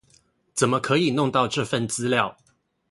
[0.55, 2.35] 怎麼可以弄到這份資料